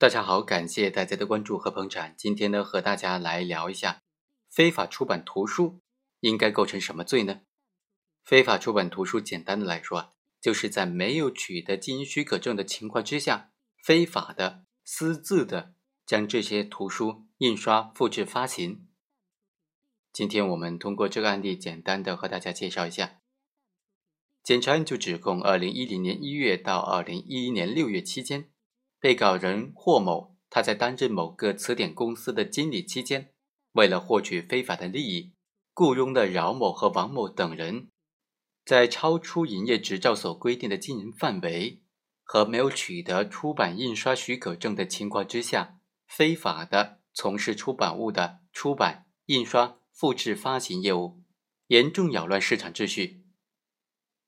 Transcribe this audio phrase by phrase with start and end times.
[0.00, 2.14] 大家好，感谢大家的关注和捧场。
[2.16, 4.04] 今天呢，和大家来聊一下，
[4.48, 5.80] 非法出版图书
[6.20, 7.40] 应该构成什么罪呢？
[8.22, 13.50] 非法出版图书，简单的来说啊，就是在没有取得经营许可证的情况之下，
[13.82, 15.74] 非法的私自的
[16.06, 18.86] 将这些图书印刷、复制、发行。
[20.12, 23.18] 今天我们通过这个案例，简单的和大家介绍一下。
[24.44, 28.52] 检察院就指控，二零一零年一月到二零一一年六月期间。
[29.00, 33.32] 被告人霍某，他在担任某个词典公司的经理期间，
[33.72, 35.34] 为了获取非法的利益，
[35.72, 37.90] 雇佣了饶某和王某等人，
[38.64, 41.82] 在超出营业执照所规定的经营范围
[42.24, 45.78] 和没有取得出版印刷许可证的情况之下，
[46.08, 51.22] 非法的从事出版物的出版、印刷、复制、发行业务，
[51.68, 53.24] 严重扰乱市场秩序。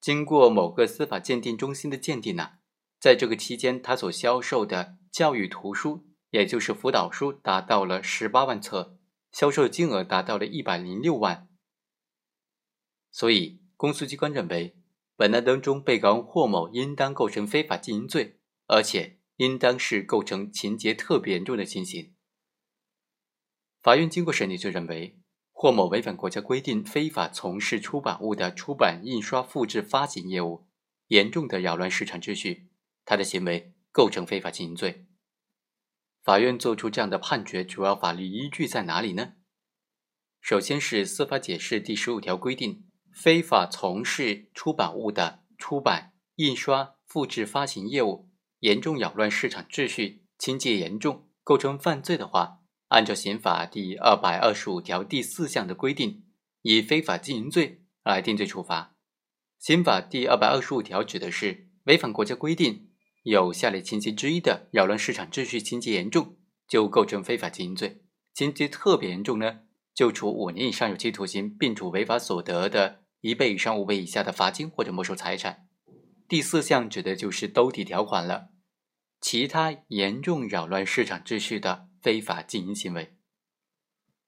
[0.00, 2.55] 经过某个司法鉴定中心的鉴定呢。
[2.98, 8.98] 在这个期间，他所销售的教育图书，也就是辅导书，达到了十八万册，
[9.30, 11.48] 销售金额达到了一百零六万。
[13.10, 14.76] 所以，公诉机关认为，
[15.14, 22.14] 本案当中，被告人霍某应当构成非法经营罪，而且应当是构成情节特别严重的情形。
[23.82, 25.20] 法院经过审理，就认为
[25.52, 30.66] 霍某违反国家规定，非法从事出版物的出版、印刷、复制、发行业务，
[31.08, 32.68] 严重的扰乱市场秩序。
[33.06, 35.06] 他的行为构成非法经营罪。
[36.22, 39.34] 法院作出这样的判决，主要法律依据在哪里呢？
[40.40, 42.84] 首先是司法解释第十五条规定，
[43.14, 56.24] 非法从事出版物的出版、印刷、复制、发行业务，严重扰乱市场秩序，情节严重，构成犯罪的话，按照刑法第二百二十五条第四项的规定，
[56.62, 58.96] 以非法经营罪来定罪处罚。
[59.60, 62.90] 刑法第二百二十五条指的是违反国家规定。
[63.26, 66.36] 有下列情节之一的扰乱市场秩序情节严重，
[66.68, 67.98] 就构成非法经营罪；
[68.32, 75.66] 情节特别严重呢，就处五年以上有期徒刑，并处违法所得的一倍以上五倍以下的罚金或者没收财产。
[76.28, 78.50] 第四项指的就是兜底条款了，
[79.20, 83.16] 其他严重扰乱市场秩序的非法经营行为。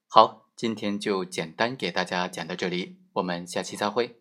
[0.08, 4.20] 好，今天就简单给大家讲到这里，我们下期再会。